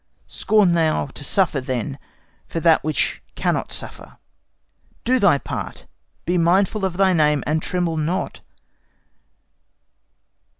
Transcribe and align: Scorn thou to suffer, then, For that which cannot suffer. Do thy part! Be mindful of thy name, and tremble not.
Scorn 0.25 0.73
thou 0.73 1.05
to 1.05 1.23
suffer, 1.23 1.61
then, 1.61 1.99
For 2.47 2.59
that 2.59 2.83
which 2.83 3.21
cannot 3.35 3.71
suffer. 3.71 4.17
Do 5.03 5.19
thy 5.19 5.37
part! 5.37 5.85
Be 6.25 6.39
mindful 6.39 6.85
of 6.85 6.97
thy 6.97 7.13
name, 7.13 7.43
and 7.45 7.61
tremble 7.61 7.97
not. 7.97 8.41